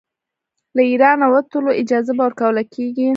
له 0.75 0.81
اېرانه 0.89 1.25
وتلو 1.33 1.71
اجازه 1.81 2.11
به 2.17 2.23
ورکوله 2.27 2.61
کیږي. 2.73 3.07